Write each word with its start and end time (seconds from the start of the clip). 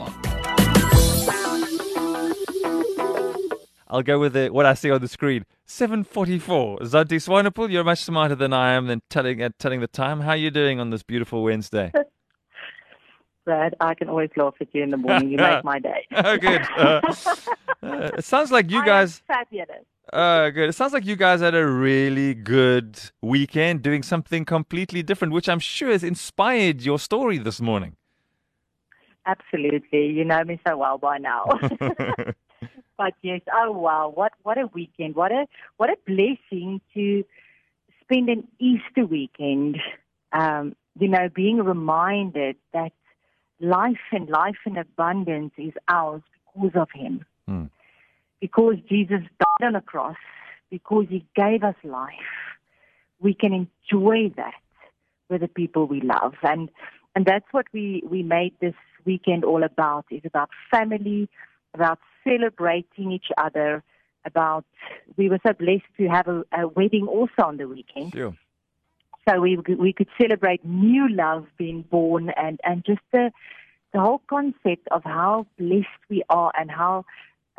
I'll 3.88 4.02
go 4.02 4.18
with 4.18 4.34
the, 4.34 4.50
what 4.50 4.66
I 4.66 4.74
see 4.74 4.92
on 4.92 5.00
the 5.00 5.08
screen. 5.08 5.46
7:44. 5.66 6.84
Zanti 6.84 7.18
Swanepoel, 7.18 7.70
you're 7.70 7.82
much 7.82 8.04
smarter 8.04 8.36
than 8.36 8.52
I 8.52 8.74
am 8.74 8.88
than 8.88 9.00
telling 9.08 9.42
uh, 9.42 9.48
telling 9.58 9.80
the 9.80 9.88
time. 9.88 10.20
How 10.20 10.32
are 10.32 10.36
you 10.36 10.50
doing 10.50 10.80
on 10.80 10.90
this 10.90 11.02
beautiful 11.02 11.42
Wednesday? 11.42 11.92
Brad, 13.44 13.74
I 13.80 13.94
can 13.94 14.08
always 14.08 14.30
laugh 14.36 14.54
at 14.60 14.68
you 14.72 14.82
in 14.82 14.90
the 14.90 14.96
morning. 14.96 15.30
You 15.30 15.38
make 15.38 15.64
my 15.64 15.78
day. 15.78 16.06
oh, 16.12 16.36
good. 16.36 16.62
Uh, 16.76 17.00
uh, 17.82 18.10
it 18.18 18.24
sounds 18.24 18.52
like 18.52 18.70
you 18.70 18.80
I 18.80 18.86
guys. 18.86 19.22
fabulous. 19.26 19.84
Uh, 20.12 20.50
good. 20.50 20.68
It 20.68 20.74
sounds 20.74 20.92
like 20.92 21.04
you 21.04 21.16
guys 21.16 21.40
had 21.40 21.54
a 21.54 21.66
really 21.66 22.34
good 22.34 23.00
weekend 23.20 23.82
doing 23.82 24.02
something 24.02 24.44
completely 24.44 25.02
different, 25.02 25.32
which 25.32 25.48
I'm 25.48 25.58
sure 25.58 25.90
has 25.90 26.04
inspired 26.04 26.82
your 26.82 26.98
story 26.98 27.38
this 27.38 27.60
morning. 27.60 27.96
Absolutely. 29.26 30.06
You 30.06 30.24
know 30.24 30.42
me 30.44 30.60
so 30.66 30.76
well 30.76 30.98
by 30.98 31.18
now. 31.18 31.44
but 32.96 33.14
yes, 33.22 33.40
oh 33.52 33.70
wow, 33.72 34.12
what 34.12 34.32
what 34.42 34.58
a 34.58 34.66
weekend. 34.66 35.14
What 35.14 35.32
a 35.32 35.46
what 35.76 35.90
a 35.90 35.96
blessing 36.06 36.80
to 36.94 37.24
spend 38.02 38.28
an 38.28 38.46
Easter 38.58 39.06
weekend. 39.06 39.78
Um, 40.32 40.74
you 40.98 41.08
know, 41.08 41.28
being 41.34 41.58
reminded 41.58 42.56
that 42.72 42.92
life 43.62 44.04
and 44.10 44.28
life 44.28 44.58
in 44.66 44.76
abundance 44.76 45.52
is 45.56 45.72
ours 45.88 46.22
because 46.54 46.72
of 46.74 46.88
him. 46.92 47.24
Hmm. 47.46 47.64
Because 48.40 48.74
Jesus 48.88 49.20
died 49.38 49.66
on 49.68 49.76
a 49.76 49.80
cross, 49.80 50.16
because 50.68 51.06
he 51.08 51.24
gave 51.34 51.62
us 51.62 51.76
life, 51.84 52.10
we 53.20 53.34
can 53.34 53.52
enjoy 53.52 54.30
that 54.36 54.60
with 55.30 55.40
the 55.40 55.48
people 55.48 55.86
we 55.86 56.00
love. 56.00 56.34
And 56.42 56.68
and 57.14 57.24
that's 57.24 57.46
what 57.52 57.66
we, 57.72 58.02
we 58.08 58.22
made 58.22 58.54
this 58.60 58.74
weekend 59.04 59.44
all 59.44 59.62
about, 59.62 60.06
is 60.10 60.22
about 60.24 60.48
family, 60.70 61.28
about 61.74 61.98
celebrating 62.24 63.12
each 63.12 63.26
other, 63.36 63.82
about 64.24 64.64
we 65.16 65.28
were 65.28 65.38
so 65.46 65.52
blessed 65.52 65.82
to 65.98 66.06
have 66.06 66.26
a, 66.26 66.44
a 66.52 66.68
wedding 66.68 67.06
also 67.06 67.42
on 67.44 67.58
the 67.58 67.68
weekend. 67.68 68.12
Sure. 68.12 68.34
So 69.28 69.40
we 69.40 69.56
we 69.56 69.92
could 69.92 70.08
celebrate 70.20 70.64
new 70.64 71.08
love 71.08 71.46
being 71.56 71.82
born 71.82 72.30
and 72.30 72.60
and 72.64 72.84
just 72.84 73.00
the 73.12 73.30
the 73.92 74.00
whole 74.00 74.22
concept 74.28 74.88
of 74.90 75.04
how 75.04 75.46
blessed 75.58 75.86
we 76.08 76.22
are 76.28 76.52
and 76.58 76.70
how 76.70 77.04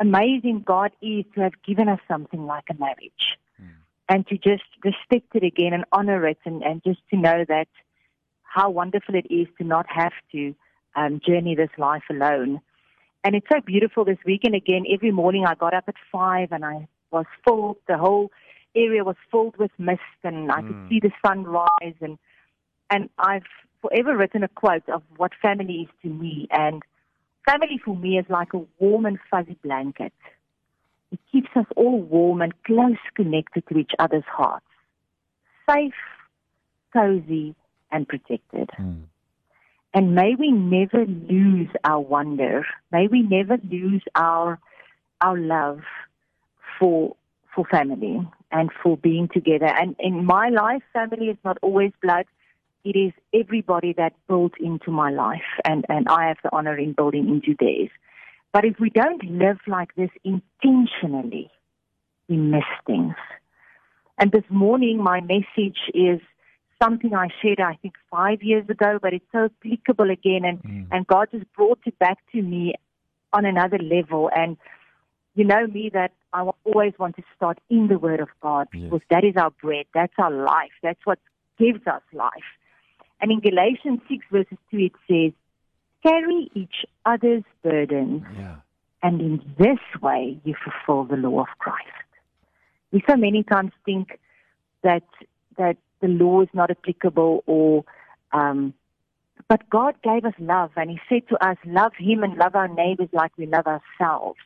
amazing 0.00 0.62
God 0.66 0.90
is 1.00 1.24
to 1.34 1.42
have 1.42 1.62
given 1.66 1.88
us 1.88 2.00
something 2.08 2.44
like 2.46 2.64
a 2.70 2.74
marriage. 2.74 3.38
And 4.06 4.26
to 4.26 4.36
just 4.36 4.64
respect 4.84 5.34
it 5.34 5.42
again 5.42 5.72
and 5.72 5.84
honor 5.90 6.26
it 6.26 6.38
and, 6.44 6.62
and 6.62 6.82
just 6.84 7.00
to 7.10 7.16
know 7.16 7.44
that 7.48 7.68
how 8.42 8.68
wonderful 8.68 9.14
it 9.14 9.26
is 9.30 9.46
to 9.58 9.64
not 9.64 9.86
have 9.88 10.12
to 10.32 10.54
um, 10.94 11.20
journey 11.26 11.54
this 11.54 11.70
life 11.78 12.02
alone. 12.10 12.60
And 13.24 13.34
it's 13.34 13.46
so 13.50 13.60
beautiful 13.64 14.04
this 14.04 14.18
weekend 14.26 14.54
again. 14.54 14.84
Every 14.92 15.10
morning 15.10 15.46
I 15.46 15.54
got 15.54 15.72
up 15.72 15.84
at 15.88 15.94
five 16.12 16.52
and 16.52 16.64
I 16.64 16.86
was 17.10 17.24
full. 17.46 17.78
the 17.88 17.96
whole 17.96 18.30
area 18.74 19.04
was 19.04 19.16
filled 19.30 19.56
with 19.56 19.70
mist 19.78 20.00
and 20.22 20.50
I 20.50 20.62
could 20.62 20.76
Mm. 20.76 20.88
see 20.88 21.00
the 21.00 21.12
sun 21.24 21.44
rise 21.44 21.96
and 22.00 22.18
and 22.90 23.08
I've 23.18 23.46
forever 23.80 24.16
written 24.16 24.42
a 24.42 24.48
quote 24.48 24.88
of 24.88 25.02
what 25.16 25.32
family 25.34 25.82
is 25.82 25.88
to 26.02 26.08
me 26.08 26.46
and 26.50 26.82
family 27.46 27.78
for 27.78 27.96
me 27.96 28.18
is 28.18 28.26
like 28.28 28.52
a 28.54 28.62
warm 28.78 29.06
and 29.06 29.18
fuzzy 29.30 29.56
blanket. 29.62 30.12
It 31.10 31.20
keeps 31.30 31.50
us 31.54 31.66
all 31.76 32.00
warm 32.00 32.42
and 32.42 32.52
close 32.64 32.96
connected 33.14 33.66
to 33.68 33.78
each 33.78 33.92
other's 33.98 34.24
hearts. 34.24 34.66
Safe, 35.68 35.94
cozy 36.92 37.54
and 37.90 38.08
protected. 38.08 38.70
Mm. 38.78 39.04
And 39.94 40.14
may 40.14 40.34
we 40.34 40.50
never 40.50 41.06
lose 41.06 41.68
our 41.84 42.00
wonder. 42.00 42.66
May 42.90 43.06
we 43.06 43.22
never 43.22 43.58
lose 43.70 44.02
our 44.14 44.58
our 45.20 45.38
love 45.38 45.82
for 46.78 47.16
for 47.54 47.64
family 47.66 48.20
and 48.54 48.70
for 48.82 48.96
being 48.96 49.28
together. 49.28 49.66
And 49.66 49.96
in 49.98 50.24
my 50.24 50.48
life, 50.48 50.82
family 50.94 51.26
is 51.26 51.36
not 51.44 51.58
always 51.60 51.92
blood. 52.00 52.24
It 52.84 52.96
is 52.96 53.12
everybody 53.34 53.92
that 53.94 54.14
built 54.28 54.52
into 54.60 54.90
my 54.90 55.10
life, 55.10 55.50
and 55.64 55.84
and 55.88 56.06
I 56.08 56.28
have 56.28 56.38
the 56.42 56.50
honor 56.56 56.76
in 56.78 56.92
building 56.92 57.28
into 57.28 57.56
theirs. 57.58 57.90
But 58.52 58.64
if 58.64 58.78
we 58.78 58.90
don't 58.90 59.24
live 59.24 59.58
like 59.66 59.94
this 59.96 60.10
intentionally, 60.22 61.50
we 62.28 62.36
miss 62.36 62.70
things. 62.86 63.16
And 64.18 64.30
this 64.30 64.44
morning, 64.48 65.02
my 65.02 65.20
message 65.20 65.80
is 65.92 66.20
something 66.80 67.14
I 67.14 67.28
shared, 67.40 67.60
I 67.60 67.74
think, 67.82 67.94
five 68.10 68.42
years 68.42 68.68
ago, 68.68 68.98
but 69.02 69.12
it's 69.12 69.24
so 69.32 69.46
applicable 69.46 70.10
again. 70.10 70.44
And, 70.44 70.62
Mm. 70.62 70.86
and 70.92 71.06
God 71.06 71.28
just 71.32 71.52
brought 71.54 71.80
it 71.86 71.98
back 71.98 72.18
to 72.32 72.42
me 72.42 72.74
on 73.32 73.44
another 73.44 73.78
level. 73.78 74.30
And 74.36 74.56
you 75.34 75.44
know 75.44 75.66
me 75.66 75.90
that 75.92 76.12
I 76.32 76.48
always 76.64 76.92
want 76.98 77.16
to 77.16 77.22
start 77.36 77.58
in 77.68 77.88
the 77.88 77.98
Word 77.98 78.20
of 78.20 78.28
God 78.40 78.68
Yes. 78.72 78.84
because 78.84 79.00
that 79.10 79.24
is 79.24 79.34
our 79.36 79.50
bread, 79.50 79.86
that's 79.94 80.12
our 80.18 80.30
life, 80.30 80.72
that's 80.82 81.04
what 81.04 81.18
gives 81.58 81.86
us 81.86 82.02
life. 82.12 82.50
And 83.20 83.30
in 83.30 83.40
Galatians 83.40 84.00
6, 84.08 84.24
verses 84.30 84.58
2, 84.70 84.78
it 84.78 84.92
says, 85.08 85.32
Carry 86.02 86.50
each 86.54 86.84
other's 87.06 87.44
burdens 87.62 88.22
Yeah. 88.36 88.56
and 89.02 89.20
in 89.20 89.54
this 89.58 89.78
way 90.02 90.38
you 90.44 90.54
fulfill 90.62 91.04
the 91.04 91.16
law 91.16 91.40
of 91.40 91.48
Christ. 91.58 91.88
We 92.92 93.02
so 93.08 93.16
many 93.16 93.42
times 93.42 93.72
think 93.84 94.18
that 94.82 95.04
that 95.56 95.76
the 96.00 96.08
law 96.08 96.42
is 96.42 96.48
not 96.52 96.70
applicable 96.70 97.42
or 97.46 97.84
um 98.32 98.74
but 99.48 99.68
God 99.70 99.94
gave 100.02 100.24
us 100.24 100.34
love 100.38 100.70
and 100.76 100.90
he 100.90 101.00
said 101.08 101.26
to 101.28 101.36
us, 101.46 101.56
love 101.64 101.92
him 101.98 102.22
and 102.22 102.36
love 102.36 102.54
our 102.54 102.68
neighbors 102.68 103.08
like 103.12 103.32
we 103.36 103.46
love 103.46 103.66
ourselves. 103.66 104.38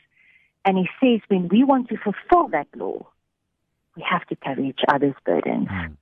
And 0.68 0.76
he 0.76 0.86
says 1.00 1.22
when 1.28 1.48
we 1.48 1.64
want 1.64 1.88
to 1.88 1.96
fulfill 1.96 2.48
that 2.48 2.66
law, 2.76 3.06
we 3.96 4.04
have 4.06 4.26
to 4.26 4.36
carry 4.36 4.68
each 4.68 4.82
other's 4.86 5.14
burdens. 5.24 5.66
Mm. 5.66 5.96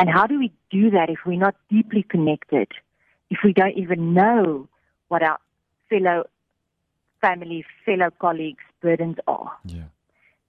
And 0.00 0.10
how 0.10 0.26
do 0.26 0.36
we 0.36 0.50
do 0.68 0.90
that 0.90 1.10
if 1.10 1.20
we're 1.24 1.38
not 1.38 1.54
deeply 1.70 2.02
connected? 2.02 2.66
If 3.30 3.38
we 3.44 3.52
don't 3.52 3.76
even 3.76 4.12
know 4.12 4.68
what 5.06 5.22
our 5.22 5.38
fellow 5.88 6.24
family, 7.20 7.64
fellow 7.86 8.10
colleagues' 8.18 8.64
burdens 8.80 9.18
are? 9.28 9.52
Yeah. 9.64 9.84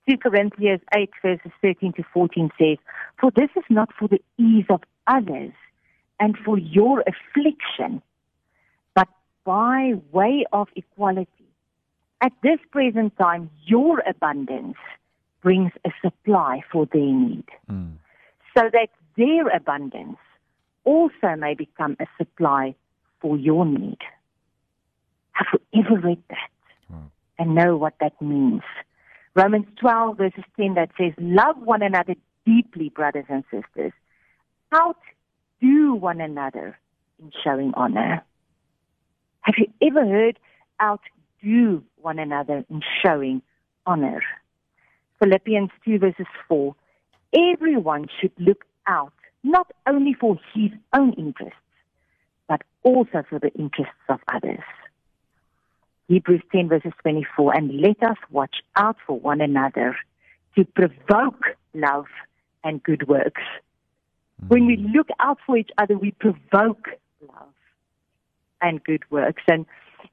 2 0.10 0.18
Corinthians 0.18 0.82
8 0.96 1.12
verses 1.22 1.52
13 1.62 1.94
to 1.94 2.04
14 2.12 2.50
says, 2.58 2.78
For 3.20 3.30
this 3.30 3.52
is 3.56 3.66
not 3.70 3.90
for 3.94 4.08
the 4.08 4.24
ease 4.40 4.66
of 4.72 4.82
others 5.06 5.54
and 6.20 6.36
for 6.44 6.58
your 6.58 7.04
affliction, 7.06 8.02
but 8.96 9.08
by 9.44 9.94
way 10.12 10.46
of 10.52 10.68
equality. 10.76 11.41
At 12.22 12.34
this 12.44 12.60
present 12.72 13.18
time, 13.18 13.50
your 13.66 14.04
abundance 14.08 14.78
brings 15.42 15.72
a 15.86 15.92
supply 16.02 16.62
for 16.72 16.86
their 16.86 17.02
need, 17.02 17.46
Mm. 17.68 17.98
so 18.56 18.70
that 18.70 18.90
their 19.16 19.48
abundance 19.48 20.20
also 20.84 21.36
may 21.36 21.56
become 21.56 21.96
a 22.00 22.06
supply 22.18 22.76
for 23.20 23.38
your 23.38 23.66
need. 23.66 23.98
Have 25.32 25.48
you 25.72 25.84
ever 25.84 26.00
read 26.00 26.24
that 26.30 26.50
Wow. 26.90 27.12
and 27.40 27.56
know 27.56 27.76
what 27.76 27.98
that 28.00 28.22
means? 28.22 28.62
Romans 29.36 29.66
12 29.78 30.18
verses 30.18 30.44
10 30.58 30.76
that 30.76 30.92
says, 30.98 31.14
love 31.18 31.58
one 31.58 31.82
another 31.82 32.16
deeply, 32.46 32.90
brothers 32.90 33.26
and 33.30 33.44
sisters. 33.50 33.94
Outdo 34.76 35.94
one 35.96 36.22
another 36.22 36.78
in 37.20 37.32
showing 37.44 37.74
honor. 37.76 38.24
Have 39.42 39.56
you 39.58 39.72
ever 39.82 40.06
heard 40.06 40.38
outdo 41.44 41.84
one 41.98 42.20
another 42.20 42.64
in 42.70 42.82
showing 43.04 43.42
honor? 43.86 44.22
Philippians 45.20 45.70
2 45.86 46.00
verses 46.00 46.26
4. 46.48 46.76
Everyone 47.34 48.08
should 48.20 48.32
look 48.38 48.66
out 48.88 49.14
not 49.44 49.72
only 49.88 50.14
for 50.14 50.38
his 50.54 50.72
own 50.94 51.14
interests, 51.14 51.58
but 52.48 52.62
also 52.84 53.24
for 53.30 53.40
the 53.40 53.52
interests 53.54 53.94
of 54.10 54.20
others. 54.28 54.64
Hebrews 56.08 56.42
10 56.52 56.68
verses 56.68 56.92
24, 57.02 57.56
and 57.56 57.80
let 57.80 58.04
us 58.04 58.18
watch 58.30 58.58
out 58.76 58.98
for 59.08 59.18
one 59.18 59.40
another 59.40 59.96
to 60.58 60.66
provoke 60.66 61.46
love 61.74 62.08
and 62.64 62.84
good 62.84 63.08
works. 63.08 63.42
When 64.48 64.66
we 64.66 64.76
hmm. 64.76 64.92
look 64.92 65.08
out 65.20 65.38
for 65.46 65.56
each 65.58 65.70
other, 65.78 65.98
we 65.98 66.12
provoke 66.12 66.90
love 67.22 67.54
and 68.62 68.84
good 68.84 69.04
works. 69.10 69.44
And 69.48 69.66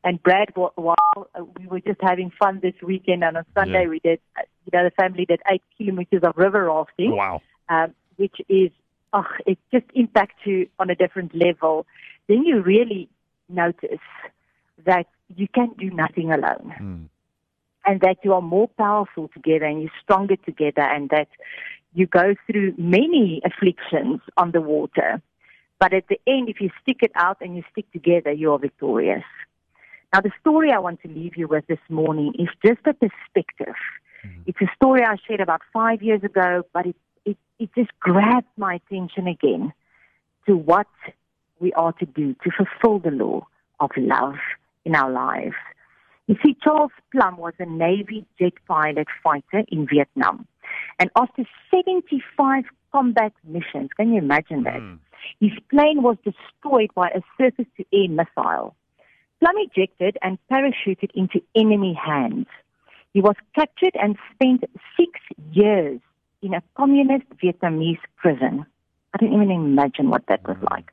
and 0.05 0.23
Brad, 0.23 0.49
while 0.55 0.97
uh, 1.17 1.45
we 1.59 1.67
were 1.67 1.81
just 1.81 2.01
having 2.01 2.31
fun 2.39 2.61
this 2.63 2.75
weekend, 2.83 3.25
and 3.25 3.37
on 3.37 3.45
Sunday 3.55 3.83
Yeah. 3.83 3.89
we 3.89 3.99
did, 4.01 4.21
you 4.65 4.71
know, 4.73 4.85
the 4.85 4.91
family 4.93 5.25
did 5.25 5.41
eight 5.51 5.63
kilometers 5.77 6.23
of 6.23 6.37
river 6.37 6.65
rafting 6.67 7.17
Wow. 7.17 7.41
um, 7.69 7.95
which 8.17 8.37
is, 8.49 8.71
oh, 9.13 9.27
it 9.47 9.59
just 9.73 9.87
impacts 9.95 10.41
you 10.45 10.69
on 10.79 10.91
a 10.91 10.95
different 10.95 11.35
level. 11.35 11.87
Then 12.29 12.45
you 12.45 12.61
really 12.63 13.09
notice 13.49 14.01
that 14.85 15.07
you 15.35 15.49
can 15.49 15.71
do 15.79 15.91
nothing 15.91 16.31
alone. 16.33 16.75
Mm. 16.81 17.09
and 17.87 18.01
that 18.03 18.19
you 18.23 18.35
are 18.35 18.43
more 18.43 18.69
powerful 18.69 19.29
together 19.29 19.65
and 19.65 19.81
you're 19.81 19.91
stronger 20.03 20.37
together 20.37 20.83
and 20.83 21.09
that 21.09 21.29
you 21.95 22.07
go 22.07 22.35
through 22.47 22.75
many 22.77 23.41
afflictions 23.45 24.21
on 24.37 24.51
the 24.53 24.61
water. 24.61 25.23
But 25.81 25.95
at 25.95 26.07
the 26.09 26.21
end, 26.27 26.51
if 26.51 26.61
you 26.61 26.69
stick 26.83 26.99
it 27.03 27.13
out 27.15 27.39
and 27.41 27.57
you 27.57 27.63
stick 27.73 27.91
together, 27.93 28.31
you 28.33 28.53
are 28.53 28.59
victorious. 28.59 29.25
Now, 30.13 30.21
the 30.21 30.31
story 30.41 30.73
I 30.73 30.79
want 30.79 31.03
to 31.03 31.09
leave 31.09 31.37
you 31.37 31.47
with 31.47 31.67
this 31.67 31.79
morning 31.89 32.33
is 32.39 32.49
just 32.65 32.81
a 32.87 32.95
perspective. 32.95 33.75
Mm-hmm. 34.25 34.43
It's 34.47 34.61
a 34.61 34.69
story 34.75 35.03
I 35.05 35.17
shared 35.27 35.41
about 35.41 35.61
five 35.73 36.03
years 36.03 36.25
ago, 36.25 36.63
but 36.73 36.87
it, 36.87 36.97
it, 37.25 37.37
it 37.59 37.71
just 37.77 37.91
grabbed 38.01 38.47
my 38.57 38.75
attention 38.75 39.27
again 39.27 39.73
to 40.47 40.57
what 40.57 40.87
we 41.61 41.73
are 41.75 41.93
to 41.93 42.07
do 42.07 42.35
to 42.45 42.51
fulfill 42.57 42.99
the 43.01 43.15
law 43.15 43.47
of 43.81 43.91
love 43.97 44.37
in 44.85 44.95
our 44.95 45.11
lives. 45.11 45.57
You 46.27 46.37
see, 46.45 46.57
Charles 46.63 46.93
Plumb 47.13 47.37
was 47.37 47.55
a 47.59 47.67
Navy 47.67 48.25
jet 48.39 48.53
pilot 48.67 49.09
fighter 49.23 49.65
in 49.69 49.87
Vietnam. 49.87 50.47
And 50.99 51.11
after 51.17 51.45
75 51.75 52.65
combat 52.93 53.33
missions, 53.45 53.91
can 53.97 54.13
you 54.13 54.19
imagine 54.19 54.65
that? 54.65 54.81
Mm. 54.81 54.99
His 55.41 55.53
plane 55.71 56.03
was 56.03 56.17
destroyed 56.25 56.91
by 56.95 57.09
a 57.09 57.21
surface 57.39 57.67
to 57.77 57.85
air 57.93 58.09
missile. 58.09 58.75
Plumb 59.41 59.57
ejected 59.59 60.17
and 60.23 60.39
parachuted 60.51 61.11
into 61.15 61.41
enemy 61.55 61.95
hands. 61.95 62.47
He 63.15 63.21
was 63.21 63.37
captured 63.55 63.95
and 63.95 64.17
spent 64.35 64.65
six 64.97 65.21
years 65.53 66.01
in 66.43 66.55
a 66.55 66.63
communist 66.77 67.27
Vietnamese 67.43 68.01
prison. 68.17 68.67
I 69.15 69.19
don't 69.19 69.33
even 69.33 69.51
imagine 69.51 70.11
what 70.11 70.27
that 70.29 70.47
was 70.47 70.57
like. 70.71 70.93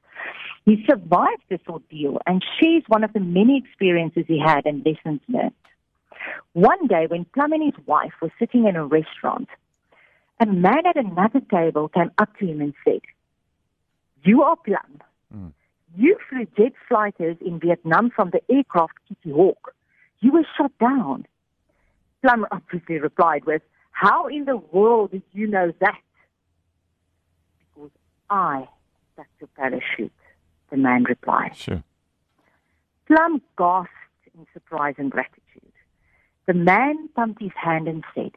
He 0.66 0.84
survived 0.90 1.44
this 1.50 1.60
ordeal 1.68 2.20
and 2.26 2.44
shares 2.60 2.84
one 2.88 3.04
of 3.04 3.14
the 3.14 3.20
many 3.20 3.58
experiences 3.58 4.26
he 4.28 4.40
had 4.40 4.66
and 4.66 4.86
lessons 4.86 5.22
learned. 5.28 5.54
One 6.54 6.88
day, 6.88 7.06
when 7.08 7.26
Plumb 7.26 7.54
and 7.54 7.64
his 7.64 7.86
wife 7.86 8.14
were 8.22 8.32
sitting 8.40 8.66
in 8.66 8.76
a 8.76 8.86
restaurant, 8.86 9.50
a 10.40 10.46
man 10.46 10.86
at 10.88 10.98
another 10.98 11.42
table 11.52 11.90
came 11.90 12.12
up 12.18 12.36
to 12.38 12.48
him 12.48 12.62
and 12.62 12.74
said, 12.84 13.02
You 14.24 14.44
are 14.44 14.56
Plumb. 14.56 15.02
Mm. 15.34 15.52
You 15.98 16.18
flew 16.30 16.46
jet 16.58 16.74
fighters 16.90 17.38
in 17.40 17.60
Vietnam 17.60 18.10
from 18.10 18.32
the 18.32 18.42
aircraft 18.54 18.94
Kitty 19.08 19.34
Hawk. 19.34 19.74
You 20.20 20.34
were 20.34 20.46
shot 20.58 20.72
down. 20.80 21.26
Plumb 22.22 22.46
obviously 22.52 23.00
replied 23.00 23.46
with, 23.46 23.62
How 23.92 24.28
in 24.28 24.46
the 24.46 24.58
world 24.58 25.12
did 25.12 25.24
you 25.32 25.48
know 25.48 25.72
that? 25.80 26.00
Because 27.60 27.92
I 28.30 28.68
stuck 29.14 29.28
to 29.40 29.48
parachute, 29.56 30.12
the 30.70 30.78
man 30.78 31.04
replied. 31.04 31.56
Sure. 31.56 31.84
Plumb 33.08 33.42
gasped 33.58 33.92
in 34.38 34.46
surprise 34.54 34.96
and 34.98 35.12
gratitude. 35.12 35.42
The 36.46 36.54
man 36.54 37.08
pumped 37.16 37.42
his 37.42 37.52
hand 37.56 37.88
and 37.88 38.04
said, 38.14 38.32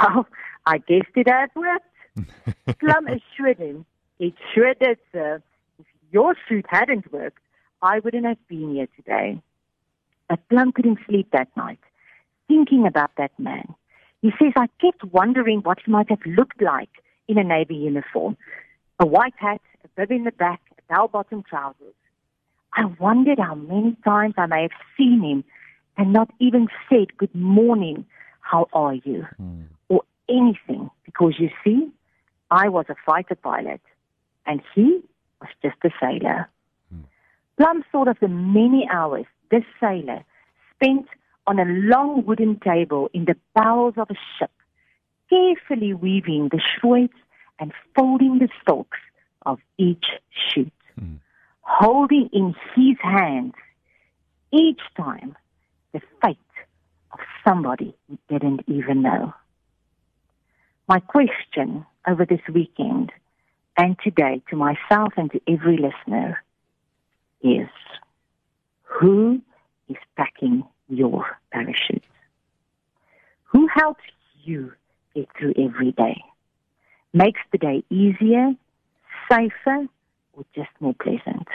Well, 0.00 0.26
I 0.66 0.78
guessed 0.78 1.16
it 1.16 1.28
has 1.28 1.50
worked. 1.54 2.78
Plumb 2.78 3.06
assured 3.06 3.58
him, 3.58 3.86
It 4.18 4.34
sure 4.54 4.74
did, 4.74 4.98
sir 5.12 5.42
your 6.10 6.34
suit 6.48 6.66
hadn't 6.68 7.12
worked, 7.12 7.42
I 7.82 8.00
wouldn't 8.00 8.26
have 8.26 8.48
been 8.48 8.74
here 8.74 8.88
today. 8.96 9.40
But 10.28 10.48
Plumb 10.48 10.72
couldn't 10.72 10.98
sleep 11.06 11.28
that 11.32 11.48
night, 11.56 11.80
thinking 12.48 12.86
about 12.86 13.10
that 13.16 13.32
man. 13.38 13.74
He 14.22 14.30
says, 14.38 14.52
I 14.56 14.68
kept 14.80 15.04
wondering 15.04 15.60
what 15.60 15.78
he 15.84 15.90
might 15.90 16.10
have 16.10 16.24
looked 16.26 16.60
like 16.60 16.90
in 17.26 17.38
a 17.38 17.44
Navy 17.44 17.74
uniform. 17.74 18.36
A 18.98 19.06
white 19.06 19.34
hat, 19.36 19.60
a 19.84 19.88
bib 19.96 20.10
in 20.10 20.24
the 20.24 20.32
back, 20.32 20.60
a 20.78 20.92
bell-bottom 20.92 21.42
trousers. 21.48 21.94
I 22.74 22.84
wondered 22.98 23.38
how 23.38 23.54
many 23.54 23.96
times 24.04 24.34
I 24.36 24.46
may 24.46 24.62
have 24.62 24.70
seen 24.96 25.22
him 25.22 25.44
and 25.96 26.12
not 26.12 26.30
even 26.38 26.68
said, 26.88 27.16
good 27.16 27.34
morning, 27.34 28.04
how 28.40 28.68
are 28.72 28.94
you? 28.94 29.26
Mm. 29.40 29.64
Or 29.88 30.02
anything. 30.28 30.90
Because 31.04 31.34
you 31.38 31.50
see, 31.64 31.90
I 32.50 32.68
was 32.68 32.86
a 32.88 32.94
fighter 33.06 33.34
pilot 33.34 33.80
and 34.46 34.60
he 34.74 35.02
was 35.40 35.50
just 35.62 35.76
a 35.84 35.90
sailor. 36.00 36.48
Hmm. 36.90 37.02
Plumb 37.56 37.84
thought 37.90 38.08
of 38.08 38.18
the 38.20 38.28
many 38.28 38.88
hours 38.90 39.26
this 39.50 39.64
sailor 39.80 40.24
spent 40.74 41.06
on 41.46 41.58
a 41.58 41.64
long 41.64 42.24
wooden 42.24 42.58
table 42.60 43.10
in 43.12 43.24
the 43.24 43.36
bowels 43.54 43.94
of 43.96 44.10
a 44.10 44.14
ship, 44.38 44.50
carefully 45.28 45.94
weaving 45.94 46.48
the 46.50 46.60
shrouds 46.60 47.12
and 47.58 47.72
folding 47.96 48.38
the 48.38 48.48
stalks 48.62 48.98
of 49.46 49.58
each 49.78 50.06
shoot, 50.30 50.72
hmm. 50.98 51.14
holding 51.62 52.28
in 52.32 52.54
his 52.74 52.96
hands 53.02 53.54
each 54.52 54.80
time 54.96 55.36
the 55.92 56.00
fate 56.22 56.36
of 57.12 57.20
somebody 57.46 57.94
he 58.08 58.18
didn't 58.28 58.62
even 58.66 59.02
know. 59.02 59.32
My 60.88 61.00
question 61.00 61.86
over 62.06 62.24
this 62.24 62.40
weekend 62.52 63.12
and 63.80 63.96
today 64.04 64.42
to 64.50 64.56
myself 64.56 65.14
and 65.16 65.32
to 65.32 65.40
every 65.48 65.78
listener 65.78 66.44
is 67.40 67.68
who 68.82 69.40
is 69.88 69.96
packing 70.18 70.64
your 70.88 71.24
parachute? 71.50 72.04
Who 73.44 73.68
helps 73.74 74.02
you 74.44 74.72
get 75.14 75.28
through 75.38 75.54
every 75.58 75.92
day? 75.92 76.22
Makes 77.14 77.40
the 77.52 77.58
day 77.58 77.82
easier, 77.88 78.52
safer, 79.30 79.86
or 80.34 80.44
just 80.54 80.68
more 80.80 80.94
pleasant? 81.02 81.48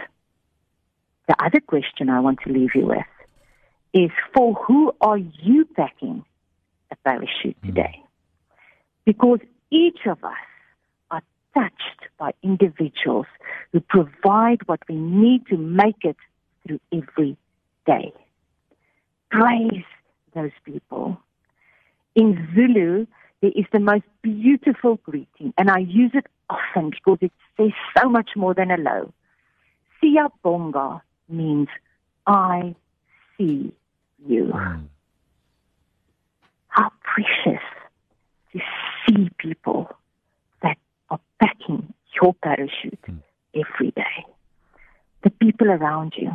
The 1.27 1.35
other 1.39 1.59
question 1.59 2.09
I 2.09 2.21
want 2.21 2.39
to 2.47 2.51
leave 2.51 2.71
you 2.73 2.87
with 2.87 3.05
is 3.93 4.09
for 4.33 4.55
who 4.55 4.93
are 4.99 5.19
you 5.19 5.65
packing 5.75 6.25
a 6.91 6.95
parachute 7.03 7.55
hmm. 7.61 7.67
today? 7.67 8.01
Because 9.05 9.41
each 9.69 9.99
of 10.07 10.23
us 10.23 10.33
touched 11.55 12.01
by 12.17 12.31
individuals 12.43 13.25
who 13.71 13.79
provide 13.79 14.59
what 14.67 14.79
we 14.89 14.95
need 14.95 15.47
to 15.47 15.57
make 15.57 16.03
it 16.03 16.17
through 16.65 16.79
every 16.91 17.37
day. 17.85 18.13
Praise 19.29 19.83
those 20.33 20.51
people. 20.63 21.17
In 22.15 22.47
Zulu, 22.53 23.05
there 23.41 23.51
is 23.55 23.65
the 23.71 23.79
most 23.79 24.05
beautiful 24.21 24.97
greeting, 25.03 25.53
and 25.57 25.69
I 25.69 25.79
use 25.79 26.11
it 26.13 26.27
often 26.49 26.91
because 26.91 27.17
it 27.21 27.31
says 27.57 27.71
so 27.97 28.09
much 28.09 28.31
more 28.35 28.53
than 28.53 28.69
hello. 28.69 29.13
Siyabonga 30.01 31.01
means 31.27 31.67
I 32.27 32.75
see 33.37 33.73
you. 34.27 34.45
Mm. 34.45 34.87
How 36.67 36.91
precious 37.03 37.61
to 38.53 38.59
see 39.07 39.29
people 39.37 39.95
are 41.09 41.19
packing 41.41 41.93
your 42.21 42.33
parachute 42.35 43.01
mm. 43.07 43.21
every 43.53 43.91
day. 43.91 44.25
The 45.23 45.29
people 45.29 45.69
around 45.69 46.13
you. 46.17 46.31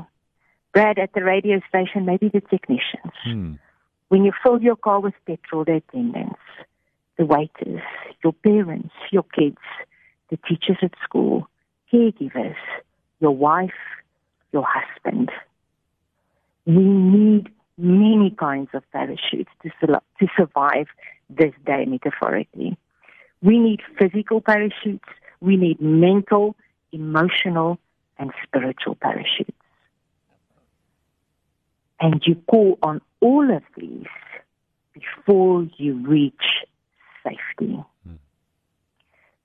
Brad 0.73 0.99
at 0.99 1.13
the 1.15 1.25
radio 1.25 1.61
station, 1.69 2.05
maybe 2.07 2.29
the 2.29 2.41
technicians. 2.41 3.13
Mm. 3.27 3.59
When 4.09 4.25
you 4.25 4.33
fill 4.43 4.61
your 4.61 4.77
car 4.77 5.01
with 5.01 5.15
petrol, 5.27 5.65
the 5.65 5.77
attendants, 5.77 6.41
the 7.19 7.27
waiters, 7.27 7.83
your 8.23 8.33
parents, 8.33 8.95
your 9.11 9.25
kids, 9.25 9.59
the 10.31 10.39
teachers 10.49 10.79
at 10.83 10.93
school, 11.05 11.49
caregivers, 11.93 12.57
your 13.21 13.33
wife, 13.33 13.71
your 14.53 14.67
husband. 14.67 15.31
We 16.67 16.79
need 16.79 17.51
many 17.77 18.35
kinds 18.39 18.71
of 18.75 18.83
parachutes 18.93 19.51
to, 19.63 19.87
to 20.21 20.27
survive 20.37 20.87
this 21.29 21.53
day 21.65 21.85
metaphorically. 21.87 22.77
We 23.43 23.59
need 23.59 23.81
physical 23.99 24.41
parachutes. 24.41 25.09
We 25.41 25.57
need 25.57 25.81
mental, 25.81 26.57
emotional, 26.93 27.79
and 28.19 28.33
spiritual 28.43 28.97
parachutes. 28.97 29.57
And 31.99 32.23
you 32.25 32.37
call 32.49 32.79
on 32.83 33.01
all 33.21 33.55
of 33.55 33.63
these 33.77 34.07
before 34.93 35.67
you 35.77 36.07
reach 36.07 36.35
safety. 37.23 37.83
Mm. 38.09 38.19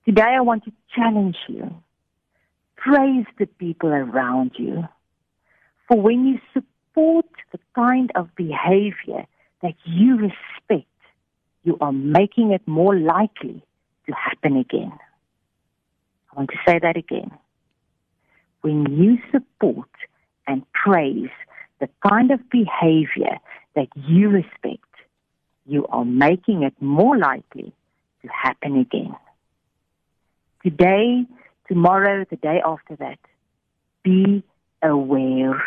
Today 0.04 0.34
I 0.36 0.40
want 0.40 0.64
to 0.64 0.72
challenge 0.94 1.36
you. 1.48 1.74
Praise 2.76 3.26
the 3.38 3.46
people 3.46 3.90
around 3.90 4.52
you. 4.58 4.86
For 5.88 6.00
when 6.00 6.26
you 6.26 6.38
support 6.52 7.26
the 7.52 7.58
kind 7.74 8.10
of 8.14 8.34
behavior 8.36 9.26
that 9.62 9.74
you 9.84 10.16
respect, 10.16 10.88
you 11.62 11.76
are 11.80 11.92
making 11.92 12.52
it 12.52 12.62
more 12.66 12.94
likely 12.96 13.62
to 14.06 14.14
happen 14.14 14.56
again. 14.56 14.92
I 16.32 16.36
want 16.36 16.50
to 16.50 16.56
say 16.66 16.78
that 16.78 16.96
again. 16.96 17.30
When 18.62 18.86
you 18.92 19.18
support 19.30 19.88
and 20.46 20.64
praise 20.72 21.30
the 21.80 21.88
kind 22.08 22.30
of 22.30 22.40
behavior 22.50 23.38
that 23.74 23.88
you 23.94 24.28
respect, 24.28 24.84
you 25.66 25.86
are 25.88 26.04
making 26.04 26.62
it 26.62 26.74
more 26.80 27.16
likely 27.16 27.72
to 28.22 28.28
happen 28.28 28.78
again. 28.78 29.14
Today, 30.62 31.24
tomorrow, 31.68 32.24
the 32.28 32.36
day 32.36 32.60
after 32.64 32.96
that, 32.96 33.18
be 34.02 34.42
aware. 34.82 35.62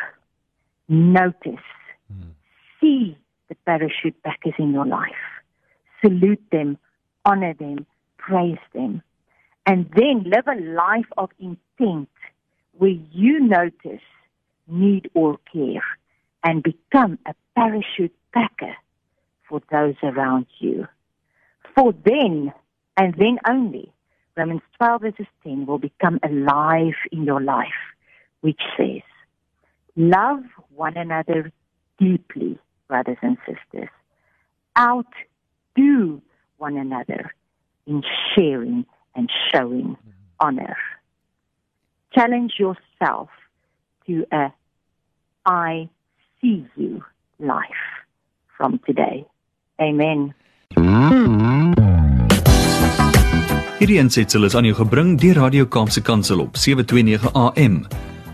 Notice. 0.88 1.67
Mm. 2.12 2.31
See 2.79 3.17
the 3.50 3.55
parachute 3.65 4.22
packers 4.24 4.53
in 4.58 4.74
your 4.74 4.86
life. 4.86 5.12
Salute 6.01 6.43
them, 6.51 6.77
honor 7.25 7.53
them, 7.53 7.86
praise 8.20 8.60
them. 8.74 9.02
And 9.66 9.90
then 9.96 10.24
live 10.26 10.48
a 10.48 10.60
life 10.60 11.10
of 11.18 11.30
intent 11.40 12.10
where 12.78 12.96
you 13.12 13.40
notice 13.40 14.02
need 14.68 15.10
or 15.14 15.38
care 15.52 15.84
and 16.44 16.64
become 16.64 17.20
a 17.26 17.34
parachute 17.56 18.16
packer 18.34 18.76
for 19.48 19.62
those 19.72 19.96
around 20.04 20.46
you. 20.60 20.88
For 21.76 21.94
then, 22.06 22.54
and 22.98 23.14
then 23.16 23.40
only, 23.48 23.92
Romans 24.38 24.62
12 24.78 25.02
verses 25.02 25.26
10 25.44 25.66
will 25.66 25.80
become 25.80 26.20
alive 26.24 26.96
in 27.12 27.24
your 27.26 27.42
life, 27.42 27.68
which 28.42 28.62
says, 28.78 29.02
Love 29.96 30.44
one 30.74 30.96
another 30.96 31.52
deeply, 31.98 32.58
brothers 32.88 33.18
and 33.22 33.38
sisters. 33.46 33.90
Outdo 34.78 36.22
one 36.58 36.78
another 36.78 37.34
in 37.86 38.04
sharing 38.34 38.86
and 39.16 39.32
showing 39.52 39.98
honor. 40.40 40.78
Challenge 42.12 42.54
yourself 42.58 43.30
to 44.08 44.26
a 44.32 44.52
I 45.46 45.90
see 46.42 46.66
you 46.76 47.04
life 47.40 47.86
from 48.58 48.80
today. 48.86 49.26
Amen. 49.80 50.34
Hierdie 53.80 54.00
aansetsel 54.00 54.44
is 54.44 54.56
aan 54.60 54.66
jou 54.68 54.76
gebring 54.76 55.14
deur 55.22 55.38
Radio 55.40 55.66
Kaapse 55.66 56.02
Kansel 56.04 56.40
op 56.44 56.58
729 56.60 57.32
AM. 57.34 57.86